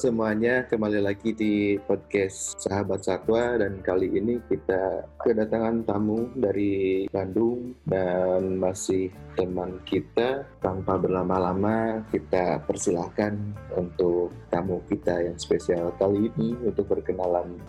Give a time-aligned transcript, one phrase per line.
[0.00, 7.76] Semuanya, kembali lagi di podcast Sahabat Satwa dan kali ini kita kedatangan tamu dari Bandung
[7.84, 10.48] dan masih teman kita.
[10.64, 13.36] Tanpa berlama-lama kita persilahkan
[13.76, 17.60] untuk tamu kita yang spesial kali ini untuk berkenalan.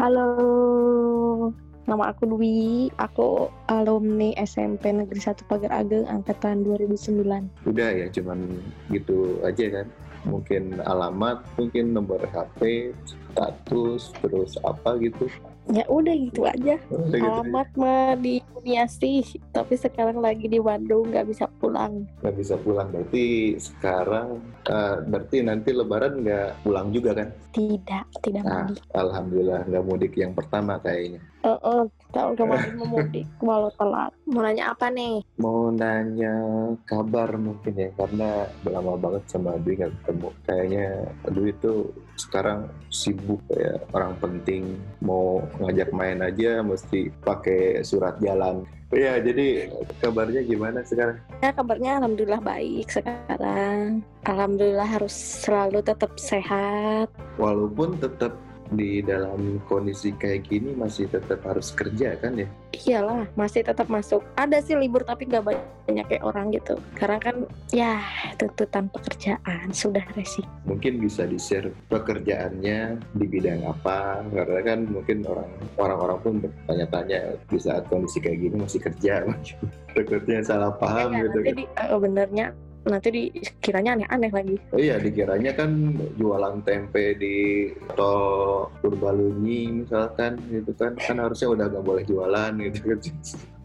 [0.00, 1.52] Halo,
[1.84, 2.88] nama aku Dwi.
[2.96, 7.68] Aku alumni SMP Negeri 1 Pagar Ageng angkatan 2009.
[7.68, 8.56] Udah ya, cuman
[8.88, 10.07] gitu aja kan?
[10.26, 12.90] Mungkin alamat, mungkin nomor HP,
[13.34, 15.30] status, terus apa gitu.
[15.68, 16.80] Ya udah gitu aja.
[16.88, 22.08] Udah gitu alamat mah di Uniasi, tapi sekarang lagi di Bandung nggak bisa pulang.
[22.24, 27.28] Nggak bisa pulang berarti sekarang uh, berarti nanti Lebaran nggak pulang juga kan?
[27.52, 28.82] Tidak, tidak nah, mudik.
[28.96, 31.20] Alhamdulillah nggak mudik yang pertama kayaknya.
[31.48, 31.82] Uh -uh,
[32.12, 34.12] tahun kemarin mau mudik walau telat.
[34.28, 35.24] Mau nanya apa nih?
[35.40, 36.34] Mau nanya
[36.84, 40.28] kabar mungkin ya karena lama banget sama Dwi nggak ketemu.
[40.44, 40.86] Kayaknya
[41.32, 41.72] Dwi itu
[42.20, 48.68] sekarang sibuk ya orang penting mau ngajak main aja mesti pakai surat jalan.
[48.88, 49.68] Iya, jadi
[50.00, 51.20] kabarnya gimana sekarang?
[51.44, 54.00] Ya kabarnya alhamdulillah baik sekarang.
[54.24, 57.12] Alhamdulillah harus selalu tetap sehat.
[57.36, 58.32] Walaupun tetap
[58.72, 62.48] di dalam kondisi kayak gini masih tetap harus kerja kan ya?
[62.76, 64.20] Iyalah, masih tetap masuk.
[64.36, 66.76] Ada sih libur tapi nggak banyak kayak orang gitu.
[66.92, 67.36] Karena kan
[67.72, 68.00] ya
[68.36, 70.44] tuntutan pekerjaan sudah resik.
[70.68, 74.20] Mungkin bisa di-share pekerjaannya di bidang apa?
[74.28, 75.50] Karena kan mungkin orang
[75.80, 79.24] orang-orang pun bertanya-tanya di saat kondisi kayak gini masih kerja.
[79.96, 81.38] Takutnya salah paham ya, gitu.
[81.42, 81.88] Jadi kan.
[81.88, 82.46] uh, benernya
[82.86, 84.56] nanti dikiranya aneh-aneh lagi.
[84.70, 91.64] Oh iya, dikiranya kan jualan tempe di tol Purbalunyi misalkan gitu kan, kan harusnya udah
[91.72, 92.98] gak boleh jualan gitu kan.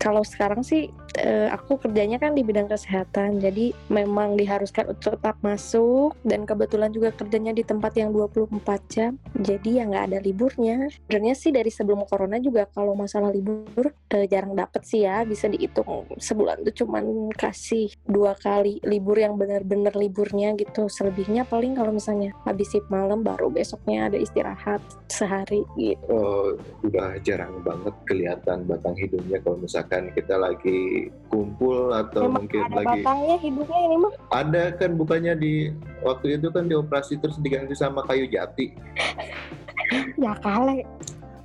[0.04, 5.40] Kalau sekarang sih eh, aku kerjanya kan di bidang kesehatan, jadi memang diharuskan untuk tetap
[5.40, 8.52] masuk dan kebetulan juga kerjanya di tempat yang 24
[8.92, 10.92] jam, jadi ya nggak ada liburnya.
[10.92, 15.48] Sebenarnya sih dari sebelum corona juga kalau masalah libur eh, jarang dapet sih ya, bisa
[15.48, 20.88] dihitung sebulan tuh cuman kasih dua kali libur yang benar-benar liburnya gitu.
[20.88, 26.02] Selebihnya paling kalau misalnya habis sip malam baru besoknya ada istirahat sehari gitu.
[26.10, 32.62] Oh, udah jarang banget kelihatan batang hidungnya kalau misalkan kita lagi kumpul atau Memang mungkin
[32.66, 34.14] ada lagi batangnya hidungnya ini mah.
[34.34, 35.54] ada kan bukannya di
[36.02, 38.74] waktu itu kan dioperasi terus diganti sama kayu jati.
[40.18, 40.86] Ya kali.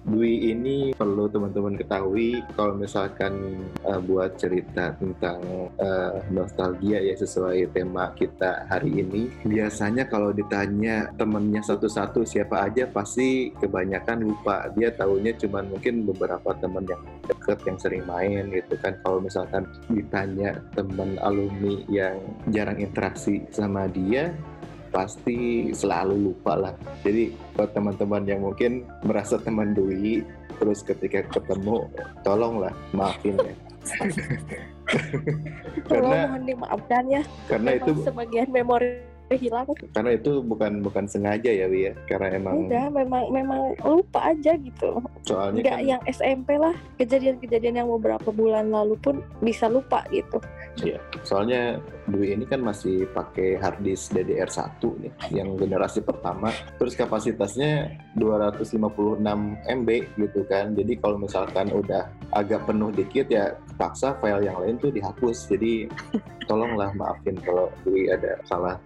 [0.09, 7.77] Dwi ini perlu teman-teman ketahui kalau misalkan uh, buat cerita tentang uh, nostalgia ya sesuai
[7.77, 9.29] tema kita hari ini.
[9.45, 14.73] Biasanya kalau ditanya temennya satu-satu siapa aja pasti kebanyakan lupa.
[14.73, 18.97] Dia tahunya cuman mungkin beberapa teman yang deket yang sering main gitu kan.
[19.05, 22.17] Kalau misalkan ditanya teman alumni yang
[22.49, 24.33] jarang interaksi sama dia,
[24.91, 26.75] pasti selalu lupa lah.
[27.04, 30.25] Jadi buat teman-teman yang mungkin merasa teman Dwi,
[30.59, 31.87] terus ketika ketemu,
[32.25, 33.54] tolonglah maafin ya.
[35.88, 37.22] karena mohon dimaafkan ya.
[37.49, 39.69] Karena itu sebagian memori hilang.
[39.93, 42.65] Karena itu bukan bukan sengaja ya Wi ya, karena emang.
[42.65, 45.03] Enggak, memang memang lupa aja gitu.
[45.27, 50.41] Soalnya Enggak kan, yang SMP lah, kejadian-kejadian yang beberapa bulan lalu pun bisa lupa gitu.
[50.78, 56.55] Iya, soalnya Dwi ini kan masih pakai hard disk DDR1 nih, yang generasi pertama.
[56.78, 59.19] Terus kapasitasnya 256
[59.67, 60.72] MB gitu kan.
[60.78, 65.50] Jadi kalau misalkan udah agak penuh dikit ya paksa file yang lain tuh dihapus.
[65.50, 65.91] Jadi
[66.47, 68.78] tolonglah maafin kalau Dwi ada salah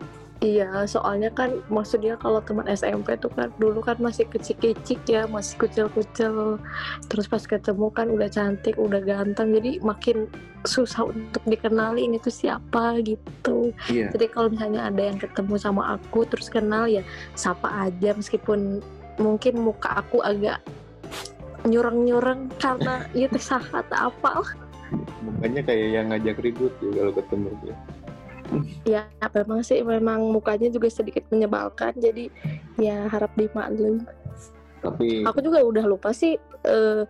[0.42, 5.54] Iya, soalnya kan maksudnya kalau teman SMP tuh kan dulu kan masih kecil-kecil ya, masih
[5.54, 6.58] kucil-kucil.
[7.06, 10.26] Terus pas ketemu kan udah cantik, udah ganteng, jadi makin
[10.66, 13.70] susah untuk dikenali ini tuh siapa gitu.
[13.87, 14.11] Iya.
[14.11, 17.06] Jadi kalau misalnya ada yang ketemu sama aku terus kenal ya
[17.38, 18.82] sapa aja meskipun
[19.22, 20.58] mungkin muka aku agak
[21.62, 24.43] nyureng-nyureng karena itu sahat apa.
[25.22, 28.01] Mukanya kayak yang ngajak ribut ya kalau ketemu dia ya
[29.33, 32.29] memang sih memang mukanya juga sedikit menyebalkan jadi
[32.77, 34.05] ya harap dimaklum.
[34.83, 36.37] Tapi aku juga udah lupa sih
[36.67, 37.03] eh,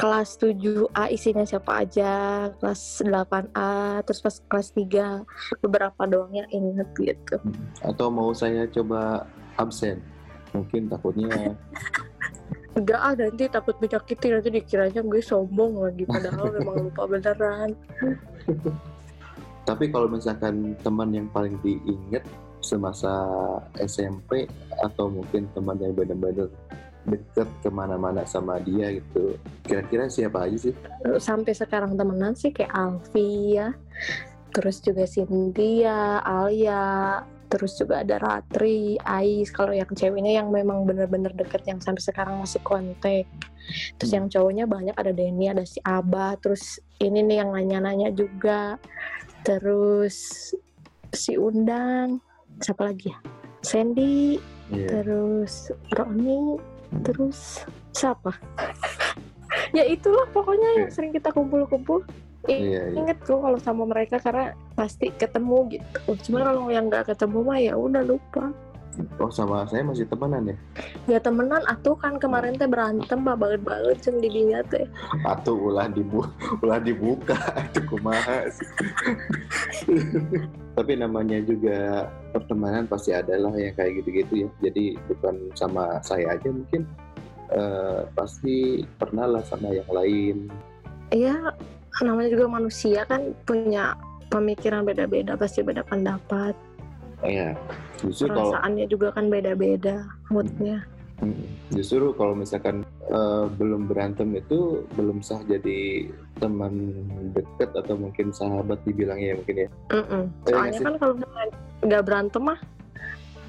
[0.00, 2.12] kelas 7A isinya siapa aja
[2.56, 7.36] kelas 8A terus pas kelas 3 beberapa doang yang inget gitu.
[7.84, 9.28] Atau mau saya coba
[9.60, 10.00] absen?
[10.56, 11.28] Mungkin takutnya
[12.70, 17.74] Enggak ah nanti takut menyakiti nanti dikiranya gue sombong lagi padahal memang lupa beneran
[19.64, 22.24] tapi kalau misalkan teman yang paling diinget
[22.60, 23.10] semasa
[23.80, 24.44] SMP
[24.84, 26.48] atau mungkin teman yang benar-benar
[27.08, 29.32] deket ke mana-mana sama dia gitu
[29.64, 30.74] kira-kira siapa aja sih?
[31.16, 33.72] Sampai sekarang temenan sih kayak Alfi ya
[34.50, 39.50] terus juga Cynthia, Alia terus juga ada Ratri, Ais.
[39.50, 43.26] Kalau yang ceweknya yang memang bener-bener deket yang sampai sekarang masih kontak.
[43.98, 48.78] Terus yang cowoknya banyak ada Denny ada si Abah terus ini nih yang nanya-nanya juga
[49.42, 50.50] terus
[51.10, 52.20] si Undang
[52.60, 53.18] siapa lagi ya
[53.60, 54.38] Sandy
[54.70, 55.02] Iya.
[55.02, 56.54] terus Roni
[57.02, 58.30] terus siapa
[59.76, 60.94] ya itulah pokoknya yang Iya.
[60.94, 62.06] sering kita kumpul-kumpul
[62.48, 62.96] Iya, iya.
[62.96, 67.58] inget tuh kalau sama mereka karena pasti ketemu gitu cuma kalau yang nggak ketemu mah
[67.58, 68.54] ya udah lupa
[69.18, 70.56] Oh sama saya masih temenan ya?
[71.08, 74.86] ya temenan atuh kan kemarin teh berantem banget banget ceng didinya teh
[75.26, 76.24] Atau ulah dibu
[76.64, 77.36] ulah dibuka
[77.70, 78.46] itu kumaha.
[80.76, 84.48] Tapi namanya juga pertemanan pasti ada lah yang kayak gitu-gitu ya.
[84.64, 86.86] Jadi bukan sama saya aja mungkin
[87.52, 90.48] eh, pasti pernah lah sama yang lain.
[91.10, 91.34] Iya,
[92.06, 93.98] namanya juga manusia kan punya
[94.30, 96.54] pemikiran beda-beda, pasti beda pendapat.
[97.20, 97.52] Ya,
[98.04, 99.96] justru kalau Perasaannya juga kan beda-beda
[100.32, 100.84] moodnya.
[101.20, 101.44] Mm,
[101.76, 102.80] Justru kalau misalkan
[103.12, 106.08] eh, belum berantem itu belum sah jadi
[106.40, 106.72] teman
[107.36, 109.68] dekat atau mungkin sahabat dibilangnya ya mungkin ya.
[109.68, 111.14] Iya nggak Soalnya kan kalau
[111.84, 112.60] nggak berantem mah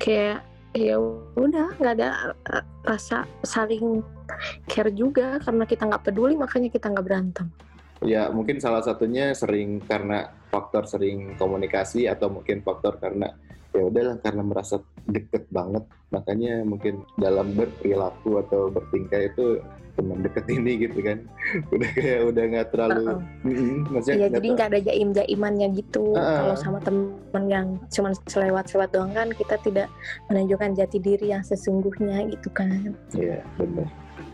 [0.03, 0.95] kayak ya
[1.35, 4.03] udah nggak ada eh, rasa saling
[4.67, 7.47] care juga karena kita nggak peduli makanya kita nggak berantem.
[8.03, 13.31] Ya mungkin salah satunya sering karena faktor sering komunikasi atau mungkin faktor karena
[13.71, 14.75] ya udahlah karena merasa
[15.07, 19.63] deket banget makanya mungkin dalam berperilaku atau bertingkah itu
[19.95, 21.23] teman deket ini gitu kan
[21.75, 23.19] udah kayak udah nggak terlalu Uh-uh.
[23.91, 26.15] Maksudnya Iya nggak jadi nggak ada jaim jaimannya gitu.
[26.15, 26.43] Ah.
[26.43, 29.87] Kalau sama teman yang cuma selewat-selewat doang kan kita tidak
[30.31, 32.95] menunjukkan jati diri yang sesungguhnya gitu kan.
[33.15, 33.87] Iya benar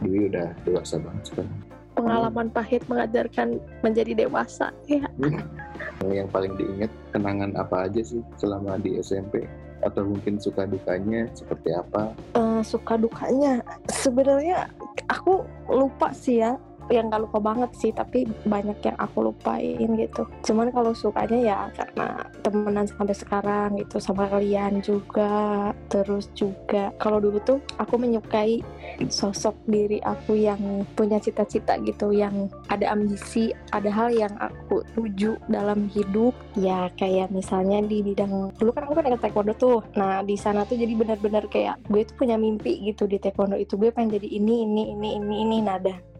[0.06, 1.58] Dwi udah dewasa banget sekarang
[1.98, 4.70] Pengalaman pahit mengajarkan menjadi dewasa.
[4.86, 5.10] Ya
[6.08, 9.46] yang paling diingat kenangan apa aja sih selama di SMP
[9.86, 12.10] atau mungkin suka dukanya seperti apa?
[12.34, 13.62] Eh, suka dukanya.
[13.94, 14.66] Sebenarnya
[15.06, 16.58] aku lupa sih ya
[16.90, 20.26] yang gak lupa banget sih tapi banyak yang aku lupain gitu.
[20.42, 22.08] Cuman kalau sukanya ya karena
[22.42, 25.72] temenan sampai sekarang gitu sama kalian juga.
[25.92, 28.64] Terus juga kalau dulu tuh aku menyukai
[29.12, 35.38] sosok diri aku yang punya cita-cita gitu yang ada ambisi ada hal yang aku tuju
[35.52, 36.34] dalam hidup.
[36.58, 39.80] Ya kayak misalnya di bidang dulu kan aku kan ikut taekwondo tuh.
[39.94, 43.78] Nah di sana tuh jadi benar-benar kayak gue tuh punya mimpi gitu di taekwondo itu.
[43.78, 45.58] Gue pengen jadi ini ini ini ini ini.
[45.68, 46.17] Nada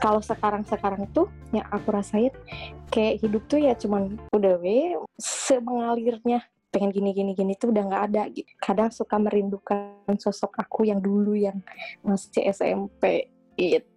[0.00, 2.32] kalau sekarang sekarang tuh yang aku rasain
[2.88, 8.04] kayak hidup tuh ya cuman udah we semengalirnya pengen gini gini gini tuh udah nggak
[8.12, 11.60] ada gitu kadang suka merindukan sosok aku yang dulu yang
[12.00, 13.28] masih SMP
[13.60, 13.92] itu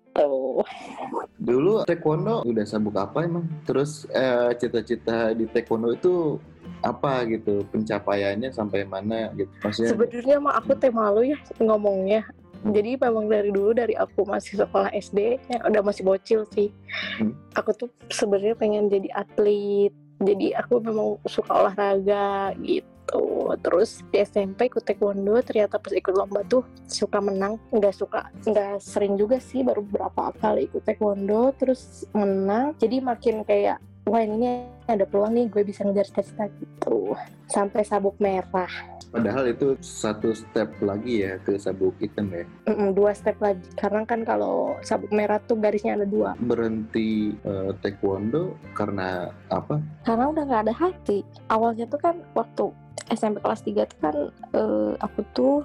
[1.36, 3.44] Dulu taekwondo udah sabuk apa emang?
[3.68, 6.40] Terus eh, cita-cita di taekwondo itu
[6.80, 7.68] apa gitu?
[7.68, 9.52] Pencapaiannya sampai mana gitu?
[9.60, 12.24] Maksudnya Sebenarnya mah aku teh malu ya ngomongnya.
[12.64, 16.72] Jadi memang dari dulu dari aku masih sekolah SD, ya udah masih bocil sih.
[17.20, 17.36] Hmm.
[17.58, 19.92] Aku tuh sebenarnya pengen jadi atlet.
[20.24, 23.54] Jadi aku memang suka olahraga gitu.
[23.62, 27.60] Terus di SMP ikut taekwondo, ternyata pas ikut lomba tuh suka menang.
[27.70, 32.74] Nggak suka, nggak sering juga sih, baru beberapa kali ikut taekwondo, terus menang.
[32.80, 37.14] Jadi makin kayak, wah ini ada peluang nih gue bisa ngejar cita-cita gitu.
[37.52, 38.95] Sampai sabuk merah.
[39.16, 42.44] Padahal itu satu step lagi ya ke sabuk hitam ya.
[42.68, 43.64] Mm-mm, dua step lagi.
[43.80, 46.36] Karena kan kalau sabuk merah tuh garisnya ada dua.
[46.36, 49.80] Berhenti eh, taekwondo karena apa?
[50.04, 51.24] karena udah nggak ada hati.
[51.48, 52.76] Awalnya tuh kan waktu
[53.08, 54.16] SMP kelas 3 tuh kan
[54.52, 55.56] eh, aku tuh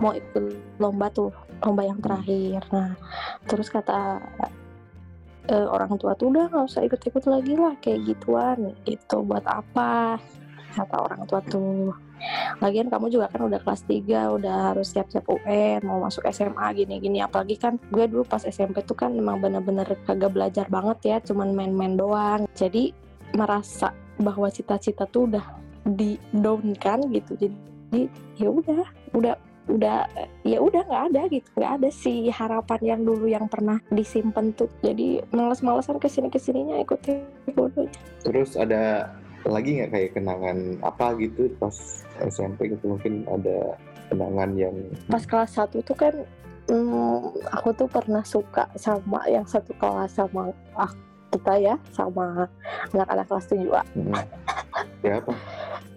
[0.00, 1.28] mau ikut lomba tuh
[1.60, 2.64] lomba yang terakhir.
[2.72, 2.96] Nah
[3.44, 4.24] terus kata
[5.52, 8.72] eh, orang tua tuh udah nggak usah ikut-ikut lagi lah kayak gituan.
[8.88, 10.16] Itu buat apa
[10.74, 11.94] kata orang tua tuh.
[12.58, 17.22] Lagian kamu juga kan udah kelas 3 udah harus siap-siap UN mau masuk SMA gini-gini.
[17.22, 21.54] Apalagi kan gue dulu pas SMP tuh kan memang bener-bener kagak belajar banget ya cuman
[21.54, 22.50] main-main doang.
[22.56, 22.90] Jadi
[23.36, 25.44] merasa bahwa cita-cita tuh udah
[25.84, 27.36] di down kan gitu.
[27.36, 28.08] Jadi
[28.40, 28.82] ya udah
[29.14, 30.04] udah udah
[30.44, 31.48] ya udah nggak ada gitu.
[31.56, 34.68] Nggak ada sih harapan yang dulu yang pernah disimpan tuh.
[34.80, 37.92] Jadi males-malesan ke sini ke sininya ikutin bodohnya
[38.24, 39.12] Terus ada
[39.44, 41.76] lagi nggak kayak kenangan apa gitu pas
[42.24, 43.76] SMP gitu mungkin ada
[44.08, 44.76] kenangan yang
[45.08, 46.14] pas kelas 1 tuh kan
[46.72, 50.92] hmm, aku tuh pernah suka sama yang satu kelas sama ah,
[51.34, 52.48] kita ya sama
[52.94, 53.82] anak-anak kelas 7 A.
[53.92, 54.14] Hmm.
[55.04, 55.32] ya apa?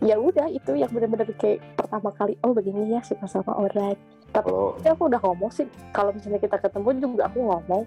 [0.03, 3.97] ya udah itu yang bener-bener kayak pertama kali oh begini ya suka sama orang
[4.29, 4.51] tapi
[4.85, 7.83] aku udah ngomong sih kalau misalnya kita ketemu juga aku ngomong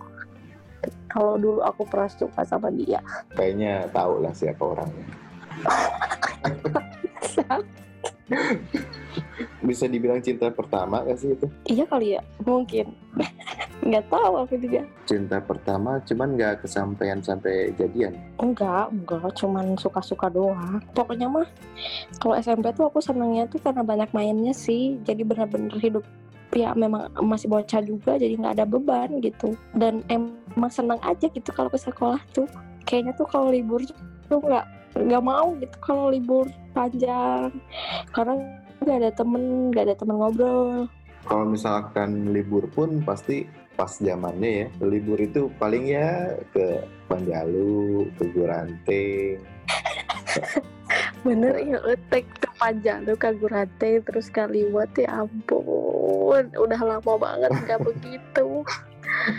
[1.12, 2.99] kalau dulu aku pernah suka sama dia
[3.37, 5.30] kayaknya tahu lah siapa orangnya.
[9.61, 11.47] Bisa dibilang cinta pertama gak sih itu?
[11.69, 12.97] Iya kali ya, mungkin.
[13.87, 14.85] Nggak tahu aku juga.
[15.09, 18.12] Cinta pertama cuman nggak kesampaian sampai jadian.
[18.37, 20.85] Enggak, enggak, cuman suka-suka doang.
[20.93, 21.49] Pokoknya mah
[22.21, 25.00] kalau SMP tuh aku senangnya tuh karena banyak mainnya sih.
[25.00, 26.05] Jadi benar-benar hidup
[26.50, 31.50] ya memang masih bocah juga jadi nggak ada beban gitu dan emang senang aja gitu
[31.55, 32.50] kalau ke sekolah tuh
[32.83, 33.79] kayaknya tuh kalau libur
[34.26, 37.50] tuh nggak nggak mau gitu kalau libur panjang.
[38.11, 38.35] Karena
[38.80, 40.90] nggak ada temen nggak ada temen ngobrol.
[41.28, 43.44] Kalau misalkan libur pun pasti
[43.76, 44.66] pas zamannya ya.
[44.82, 49.37] Libur itu paling ya ke Panjalu, ke Gurante,
[51.26, 53.28] bener ya utek ke Panjalu ke
[54.04, 56.44] terus Kaliwat ya ampun.
[56.56, 58.50] Udah lama banget nggak begitu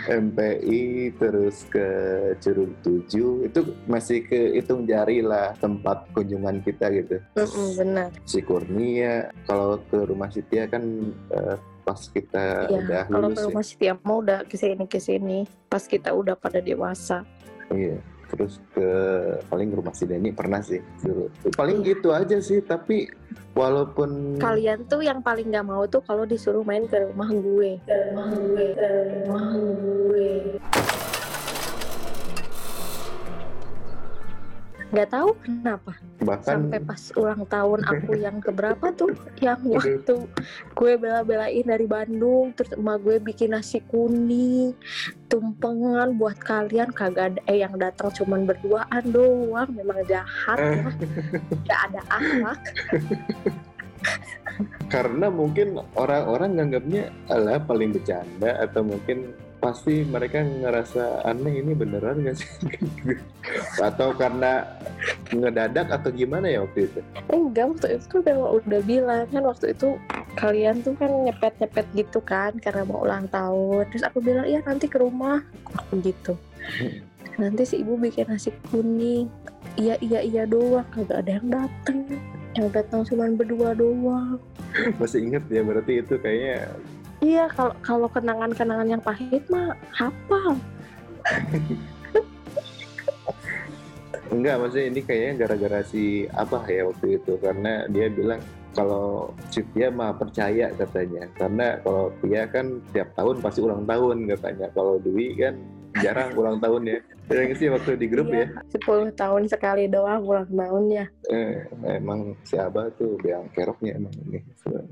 [0.08, 0.82] MPI,
[1.16, 1.86] terus ke
[2.38, 7.16] Curug Tujuh itu masih ke hitung jari lah tempat kunjungan kita gitu.
[7.34, 10.82] Mm-mm, benar Si Kurnia, kalau ke rumah Sitia kan
[11.30, 13.46] eh, pas kita Iya, udah kalau lulus ke ya.
[13.50, 17.26] rumah Setia mau udah ke sini ke sini pas kita udah pada dewasa
[17.68, 17.98] Iya.
[18.32, 18.88] Terus ke
[19.52, 21.28] paling ke rumah si Dani pernah sih dulu.
[21.52, 23.12] Paling gitu aja sih, tapi
[23.52, 27.94] walaupun kalian tuh yang paling nggak mau tuh kalau disuruh main ke rumah gue ke
[28.08, 28.88] rumah gue ke
[29.28, 30.30] rumah gue
[34.92, 35.92] nggak tahu kenapa.
[36.20, 40.28] Bahkan sampai pas ulang tahun aku yang keberapa tuh yang waktu
[40.76, 44.76] gue bela-belain dari Bandung terus emak gue bikin nasi kuning
[45.32, 50.92] tumpengan buat kalian kagak ada eh yang datang cuman berduaan doang memang jahat lah.
[51.64, 52.60] Nggak ada akhlak.
[54.92, 62.26] Karena mungkin orang-orang nganggapnya alah paling bercanda atau mungkin pasti mereka ngerasa aneh ini beneran
[62.26, 62.50] gak sih?
[63.88, 64.66] Atau karena
[65.30, 67.00] ngedadak atau gimana ya waktu itu?
[67.30, 69.94] Enggak waktu itu udah udah bilang kan waktu itu
[70.34, 73.86] kalian tuh kan nyepet nyepet gitu kan karena mau ulang tahun.
[73.94, 75.46] Terus aku bilang iya nanti ke rumah.
[75.78, 76.34] Aku gitu
[77.40, 79.30] nanti si ibu bikin nasi kuning.
[79.78, 80.84] Iya iya iya doang.
[80.92, 81.98] Kagak ada yang dateng.
[82.52, 84.36] Yang datang cuma berdua doang.
[85.00, 86.68] Masih inget ya berarti itu kayaknya
[87.22, 90.58] iya kalau kalau kenangan kenangan yang pahit mah hafal.
[94.32, 97.38] Enggak maksudnya ini kayaknya gara-gara si apa ya waktu itu.
[97.38, 98.40] Karena dia bilang
[98.72, 101.28] kalau Cynthia mah percaya katanya.
[101.36, 104.66] Karena kalau dia kan tiap tahun pasti ulang tahun katanya.
[104.72, 105.54] Kalau Dwi kan
[106.00, 106.98] jarang ulang tahun ya.
[107.28, 108.48] Yang sih waktu di grup ya.
[108.48, 111.64] Iya, 10 tahun sekali doang ulang tahunnya eh,
[111.96, 114.40] emang si Abah tuh biang keroknya emang ini.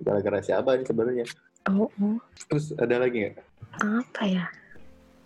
[0.05, 1.25] Gara-gara si Abah ini sebenarnya
[1.69, 2.19] oh, oh.
[2.49, 3.37] terus ada lagi nggak?
[3.85, 4.47] Apa ya?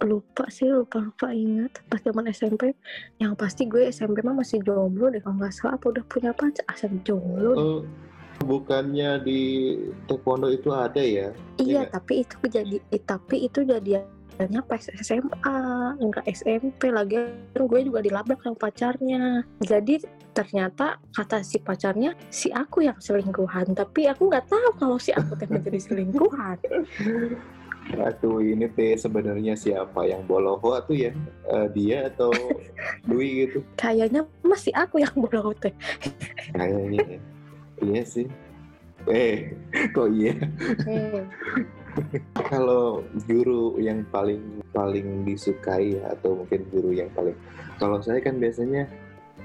[0.03, 1.81] Lupa sih lupa lupa ingat.
[1.87, 2.75] Pas zaman SMP
[3.23, 5.79] yang pasti gue SMP mah masih jomblo deh kalau nggak salah.
[5.79, 6.65] Apa udah punya pacar?
[6.69, 7.53] Asal jomblo.
[7.55, 7.81] Oh,
[8.43, 9.41] bukannya di
[10.11, 11.31] taekwondo itu ada ya?
[11.63, 11.95] Iya nggak?
[11.95, 13.61] tapi itu jadi eh, tapi itu
[14.35, 15.57] jadiannya pas SMA
[16.03, 17.23] enggak SMP lagi
[17.55, 19.47] gue juga dilabrak sama pacarnya.
[19.63, 20.03] Jadi
[20.35, 23.79] ternyata kata si pacarnya si aku yang selingkuhan.
[23.79, 26.59] Tapi aku nggak tahu kalau si aku yang menjadi selingkuhan.
[27.95, 31.13] Aduh ini teh sebenarnya siapa yang boloho tuh ya?
[31.55, 32.35] Eh, dia atau
[33.09, 33.63] Dwi gitu?
[33.79, 35.71] Kayaknya masih aku yang bodoh teh.
[36.51, 37.19] Kayaknya ya.
[37.87, 38.27] iya sih.
[39.07, 39.55] Eh
[39.95, 40.35] kok iya?
[40.89, 41.29] Hmm.
[42.47, 47.37] Kalau guru yang paling paling disukai ya atau mungkin guru yang paling
[47.79, 48.87] kalau saya kan biasanya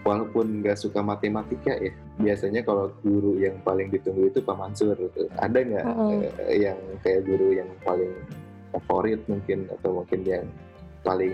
[0.01, 5.27] walaupun nggak suka matematika ya biasanya kalau guru yang paling ditunggu itu Pak Mansur gitu.
[5.37, 6.19] ada nggak Mm-mm.
[6.47, 8.11] eh, yang kayak guru yang paling
[8.71, 10.45] favorit mungkin atau mungkin yang
[11.01, 11.33] paling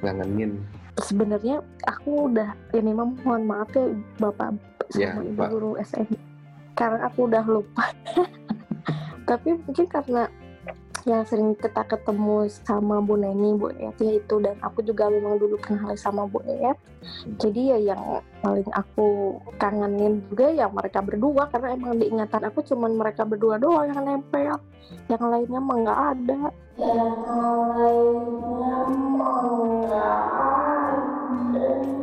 [0.00, 0.60] ngangenin
[0.98, 3.86] sebenarnya aku udah ini mohon maaf ya
[4.18, 4.56] bapak
[4.94, 5.48] Ya, sama ibu Pak.
[5.50, 6.06] guru SM
[6.78, 7.90] karena aku udah lupa
[9.26, 10.30] tapi mungkin karena
[11.06, 15.38] yang sering kita ketemu sama Bu Neni, Bu Et ya itu dan aku juga memang
[15.38, 16.74] dulu kenal sama Bu Et
[17.38, 18.02] jadi ya yang
[18.42, 23.86] paling aku kangenin juga ya mereka berdua karena emang diingatan aku cuman mereka berdua doang
[23.86, 24.58] yang nempel.
[25.06, 26.40] Yang lainnya mah nggak ada.
[26.78, 27.22] Yang
[27.70, 30.18] lainnya mah nggak
[31.54, 31.95] ada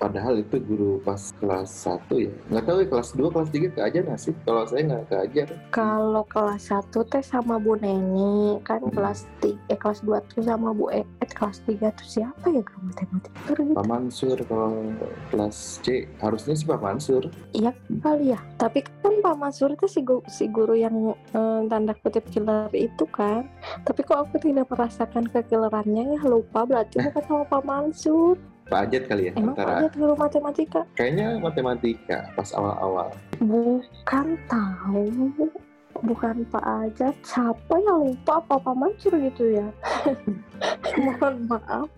[0.00, 4.02] padahal itu guru pas kelas 1 ya nggak tahu ya kelas 2 kelas 3 keajar
[4.08, 8.88] nggak sih kalau saya nggak keajar Kalau kelas 1 teh sama Bu Neni, kan Hmm.
[8.90, 12.80] kelas 3, eh kelas 2 tuh sama Bu Eet, kelas 3 tuh siapa ya guru
[12.88, 14.72] matematika gitu Pak Mansur kalau
[15.28, 17.28] kelas C harusnya sih Pak Mansur
[18.00, 18.40] kali ya.
[18.56, 23.04] Tapi kan Pak Mansur itu si, gu- si guru yang eh, tanda kutip killer itu
[23.12, 23.44] kan.
[23.84, 28.40] Tapi kok aku tidak merasakan kekillerannya ya lupa berarti bukan sama Pak Mansur.
[28.70, 30.80] Pak Ajat kali ya Emang antara ada guru matematika?
[30.94, 35.04] kayaknya matematika pas awal-awal Bukan tahu.
[36.00, 37.12] Bukan Pak Ajat.
[37.20, 39.68] Siapa yang lupa apa Pak Mansur gitu ya?
[40.96, 41.88] Mohon maaf.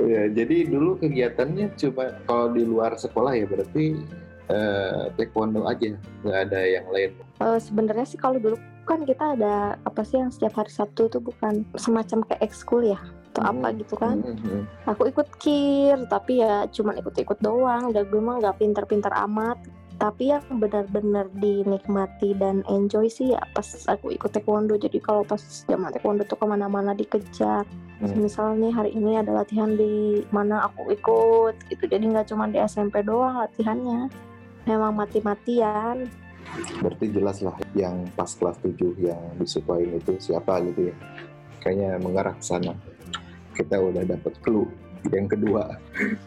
[0.00, 3.98] ya jadi dulu kegiatannya cuma kalau di luar sekolah ya berarti
[4.46, 9.78] eh, taekwondo aja nggak ada yang lain Eh, Sebenarnya sih kalau dulu kan kita ada
[9.78, 12.98] apa sih yang setiap hari Sabtu itu bukan semacam kayak ekskul ya
[13.32, 13.78] atau apa Hmm.
[13.80, 14.16] gitu kan?
[14.20, 14.60] Mhm.
[14.84, 17.88] Aku ikut kir tapi ya cuman ikut-ikut doang.
[17.88, 19.56] Udah gue mah nggak pinter-pinter amat.
[19.96, 24.74] Tapi yang benar-benar dinikmati dan enjoy sih ya pas aku ikut taekwondo.
[24.74, 27.64] Jadi kalau pas zaman taekwondo tuh ke mana-mana dikejar.
[28.02, 28.18] Hmm.
[28.18, 31.84] Misalnya hari ini ada latihan di mana aku ikut gitu.
[31.86, 34.10] Jadi nggak cuma di SMP doang latihannya.
[34.68, 36.06] Memang mati-matian.
[36.82, 40.94] berarti jelas lah yang pas kelas 7 yang disukain itu siapa gitu ya
[41.62, 42.74] kayaknya mengarah ke sana
[43.54, 44.68] kita udah dapet clue
[45.10, 45.76] yang kedua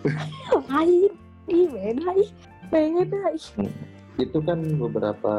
[0.71, 1.11] Lain.
[1.45, 2.31] Ih beda ih.
[2.73, 3.69] Beda ih.
[4.15, 5.35] itu kan beberapa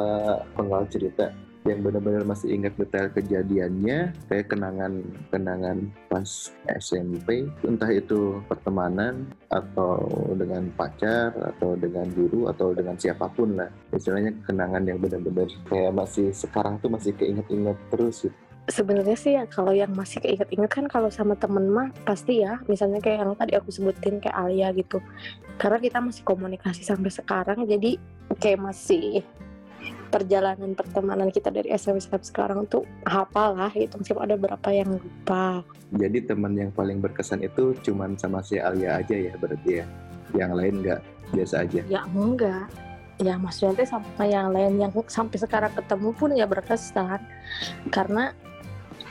[0.52, 1.33] penggal cerita
[1.66, 5.02] yang benar-benar masih ingat detail kejadiannya kayak kenangan
[5.35, 10.07] kenangan pas SMP entah itu pertemanan atau
[10.38, 15.93] dengan pacar atau dengan guru atau dengan siapa pun lah istilahnya kenangan yang benar-benar kayak
[15.93, 18.38] masih sekarang tuh masih keinget-inget terus gitu.
[18.66, 22.58] Sebenarnya sih ya kalau yang masih keinget-inget kan kalau sama temen mah pasti ya.
[22.66, 24.99] Misalnya kayak yang tadi aku sebutin kayak Alia gitu.
[25.54, 27.94] Karena kita masih komunikasi sampai sekarang jadi
[28.42, 29.23] kayak masih
[30.11, 34.02] perjalanan pertemanan kita dari SMP sampai sekarang tuh hafal lah gitu.
[34.02, 35.62] Meskipun ada beberapa yang lupa.
[35.94, 39.87] Jadi teman yang paling berkesan itu cuman sama si Alia aja ya berarti ya?
[40.35, 41.00] Yang lain nggak?
[41.30, 41.80] Biasa aja?
[41.87, 42.66] Ya enggak.
[43.23, 47.23] Ya maksudnya sama yang lain yang sampai sekarang ketemu pun ya berkesan.
[47.95, 48.34] Karena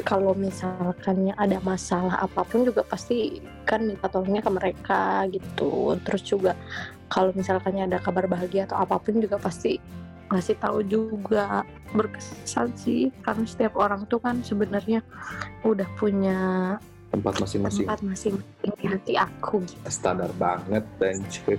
[0.03, 5.95] kalau misalkannya ada masalah apa pun juga pasti kan minta tolongnya ke mereka gitu.
[6.03, 6.51] Terus juga
[7.07, 9.79] kalau misalkannya ada kabar bahagia atau apa pun juga pasti
[10.33, 11.63] ngasih tahu juga.
[11.95, 14.99] Berkesan sih karena setiap orang tuh kan sebenarnya
[15.63, 16.75] udah punya
[17.15, 17.87] tempat masing-masing.
[17.87, 19.63] tempat masing-masing di hati aku.
[19.63, 19.79] Gitu.
[19.87, 21.55] standar banget anjir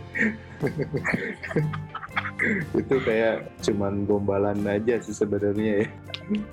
[2.81, 5.87] itu kayak cuman gombalan aja sih sebenarnya ya.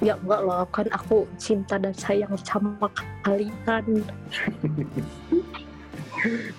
[0.02, 2.88] Ya enggak loh kan aku cinta dan sayang sama
[3.26, 3.84] kalian.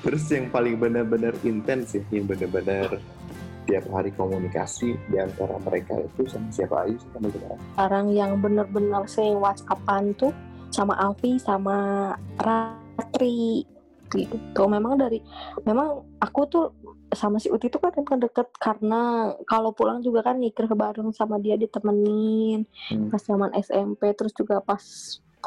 [0.04, 3.00] Terus yang paling benar-benar intens ya yang benar-benar
[3.64, 7.56] tiap hari komunikasi di antara mereka itu sama siapa aja sih sama siapa?
[7.80, 10.36] Orang yang bener-bener sering whatsappan tuh
[10.68, 13.64] sama Alfi sama Ratri
[14.14, 15.18] gitu memang dari
[15.66, 16.66] memang aku tuh
[17.14, 21.38] sama si Uti tuh kan kan deket karena kalau pulang juga kan ngikir bareng sama
[21.38, 22.66] dia ditemenin.
[22.90, 23.08] Hmm.
[23.08, 24.82] pas zaman SMP terus juga pas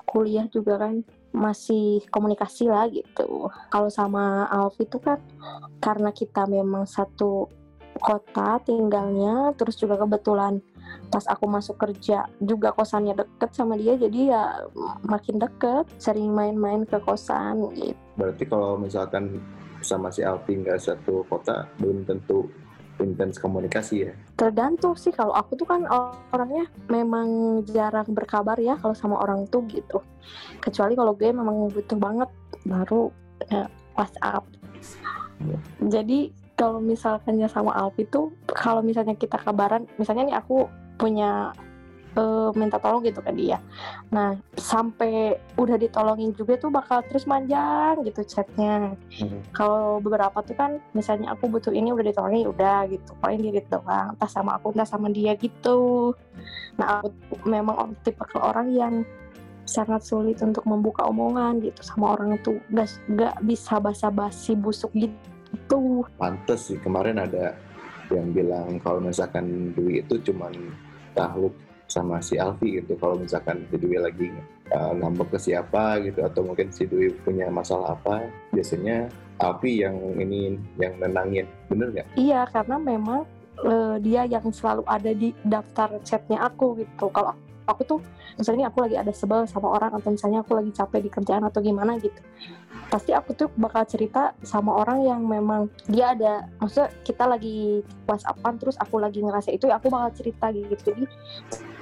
[0.06, 1.01] kuliah juga kan
[1.34, 3.51] masih komunikasi lah gitu.
[3.73, 5.19] Kalau sama Alfi tuh kan
[5.84, 7.49] karena kita memang satu
[7.97, 10.62] kota tinggalnya terus juga kebetulan
[11.10, 14.43] pas aku masuk kerja juga kosannya deket sama dia jadi ya
[15.03, 19.38] makin deket sering main-main ke kosan gitu berarti kalau misalkan
[19.86, 22.49] sama si Alfi nggak satu kota belum tentu
[22.97, 24.13] intens komunikasi ya?
[24.34, 25.13] Tergantung sih.
[25.13, 25.86] Kalau aku tuh kan
[26.34, 30.01] orangnya memang jarang berkabar ya kalau sama orang tuh gitu.
[30.58, 32.30] Kecuali kalau gue memang butuh banget
[32.65, 33.13] baru
[33.47, 34.43] ya, WhatsApp.
[35.38, 35.58] Ya.
[35.86, 40.65] jadi kalau misalkannya sama Alfi tuh kalau misalnya kita kabaran misalnya nih aku
[40.97, 41.53] punya
[42.17, 43.62] eh, minta tolong gitu ke dia.
[44.10, 48.97] Nah sampai udah ditolongin juga tuh bakal terus manjang gitu chatnya.
[49.17, 49.41] Hmm.
[49.53, 53.12] kalau beberapa tuh kan misalnya aku butuh ini udah ditolongin ya udah gitu.
[53.21, 56.13] Paling diri doang entah sama aku entah sama dia gitu.
[56.77, 57.13] Nah aku
[57.45, 58.93] memang tipe ke orang yang
[59.67, 62.58] sangat sulit untuk membuka omongan gitu sama orang tuh.
[62.71, 66.08] Gak, gak bisa basa-basi busuk gitu.
[66.15, 67.56] Pantes sih kemarin ada
[68.12, 70.53] yang bilang kalau misalkan Dwi itu cuman
[71.12, 71.51] tahluk
[71.88, 74.28] sama si Alfi gitu kalau misalkan si Dwi lagi
[74.76, 79.08] uh, ngambek ke siapa gitu atau mungkin si Dwi punya masalah apa biasanya
[79.39, 82.08] Alfi yang ini yang nenangin bener nggak?
[82.19, 83.21] iya karena memang
[83.62, 87.99] eh, dia yang selalu ada di daftar chatnya aku gitu kalau aku tuh
[88.39, 91.60] misalnya aku lagi ada sebel sama orang atau misalnya aku lagi capek di kerjaan atau
[91.60, 92.17] gimana gitu.
[92.88, 98.56] Pasti aku tuh bakal cerita sama orang yang memang dia ada maksudnya kita lagi whatsappan
[98.56, 100.95] terus aku lagi ngerasa itu ya aku bakal cerita gitu.
[100.95, 101.03] Jadi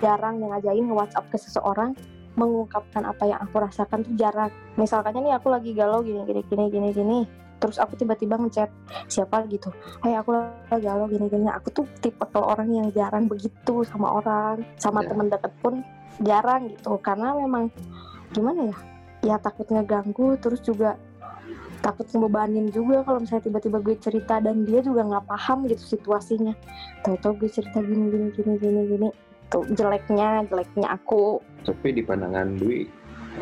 [0.02, 1.94] jarang ngajain nge-whatsapp ke seseorang
[2.36, 4.52] mengungkapkan apa yang aku rasakan tuh jarang.
[4.76, 8.70] Misalkannya nih aku lagi galau gini gini gini gini gini terus aku tiba-tiba ngechat
[9.10, 9.42] siapa?
[9.50, 9.74] gitu.
[10.06, 14.22] Hey aku lagi galau gini gini aku tuh tipe kalau orang yang jarang begitu sama
[14.22, 15.10] orang sama Ya.
[15.10, 15.74] temen deket pun
[16.22, 16.98] jarang gitu.
[17.02, 17.74] Karena memang
[18.32, 18.78] gimana ya
[19.26, 20.94] ya takut ngeganggu terus juga
[21.82, 26.54] takut ngebebanin juga kalau misalnya tiba-tiba gue cerita dan dia juga nggak paham gitu situasinya.
[27.02, 28.54] Tahu-tahu gue cerita gini gini gini.
[28.62, 29.10] Gini gini
[29.50, 31.38] tuh jeleknya jeleknya aku.
[31.66, 32.86] Tapi di pandangan Dwi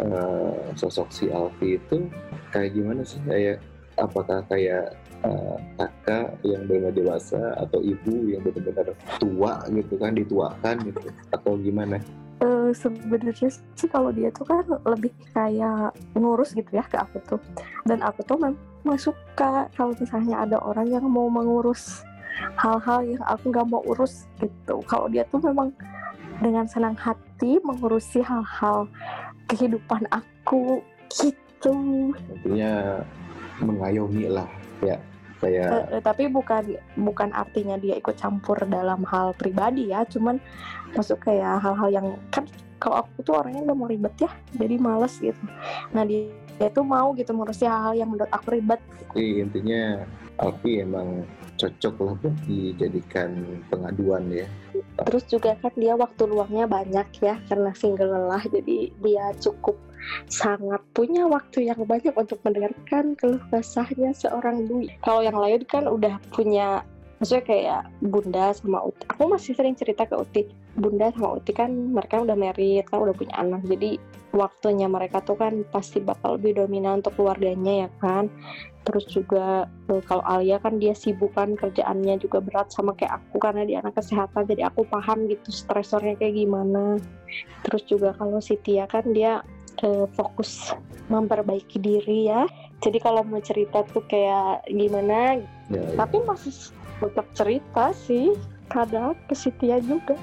[0.03, 2.07] uh, sosok si Alfi itu
[2.51, 3.19] kayak gimana sih?
[3.23, 3.63] Kayak
[3.97, 10.75] apakah kayak uh, kakak yang benar dewasa atau ibu yang benar-benar tua gitu kan dituakan
[10.87, 10.99] gitu
[11.31, 11.97] atau gimana?
[12.43, 17.41] Uh, sebenarnya sih kalau dia tuh kan lebih kayak ngurus gitu ya ke aku tuh.
[17.87, 22.03] Dan aku tuh memang suka kalau misalnya ada orang yang mau mengurus
[22.59, 24.81] hal-hal yang aku nggak mau urus gitu.
[24.89, 25.71] Kalau dia tuh memang
[26.41, 28.89] dengan senang hati mengurusi hal-hal
[29.47, 30.81] kehidupan aku
[31.13, 32.11] gitu.
[32.27, 32.99] Intinya
[33.61, 34.49] mengayomi lah.
[34.81, 34.97] Ya
[35.43, 40.07] kayak uh, tapi bukan bukan artinya dia ikut campur dalam hal pribadi ya.
[40.07, 40.39] Cuman
[40.95, 42.47] masuk kayak hal-hal yang kan
[42.79, 45.43] kalau aku tuh orangnya udah mau ribet ya jadi males gitu.
[45.91, 48.79] Nah dia dia tuh mau gitu ngurusin hal-hal yang menurut aku ribet.
[49.13, 50.05] Jadi intinya
[50.41, 53.29] Alfi emang cocok lah buat dijadikan
[53.69, 54.47] pengaduan ya.
[55.05, 59.77] Terus juga kan dia waktu luangnya banyak ya karena single lelah jadi dia cukup
[60.27, 64.91] sangat punya waktu yang banyak untuk mendengarkan keluh kesahnya seorang Dwi.
[65.03, 66.83] Kalau yang lain kan udah punya
[67.23, 69.03] maksudnya kayak Bunda sama Uti.
[69.15, 70.43] Aku masih sering cerita ke Uti.
[70.75, 73.63] Bunda sama Uti kan mereka udah married, kan udah punya anak.
[73.63, 73.95] Jadi
[74.35, 78.27] waktunya mereka tuh kan pasti bakal lebih dominan untuk keluarganya ya kan.
[78.83, 83.39] Terus juga eh, kalau Alia kan dia sibuk kan kerjaannya juga berat sama kayak aku
[83.39, 84.43] karena dia anak kesehatan.
[84.43, 86.99] Jadi aku paham gitu stresornya kayak gimana.
[87.63, 89.39] Terus juga kalau si Tia kan dia
[89.81, 90.75] uh, fokus
[91.09, 92.45] memperbaiki diri ya.
[92.83, 95.39] Jadi kalau mau cerita tuh kayak gimana,
[95.71, 95.87] ya, ya.
[95.97, 96.51] tapi masih
[96.99, 98.35] tetap cerita sih
[98.71, 100.15] kadang ke Sitia juga